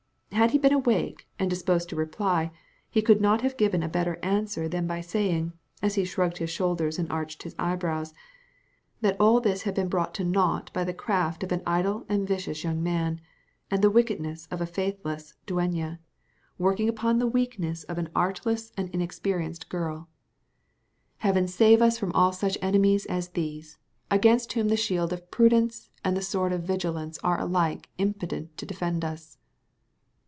[0.33, 2.51] Had he been awake, and disposed to reply,
[2.89, 5.51] he could not have given a better answer than by saying,
[5.83, 8.13] as he shrugged his shoulders and arched his eyebrows,
[9.01, 12.27] that all this had been brought to nought by the craft of an idle and
[12.29, 13.19] vicious young man,
[13.69, 15.99] and the wickedness of a faithless dueña,
[16.57, 20.07] working upon the weakness of an artless and inexperienced girl.
[21.17, 23.77] Heaven save us all from such enemies as these,
[24.09, 28.65] against whom the shield of prudence and the sword of vigilance are alike impotent to
[28.65, 29.37] defend us!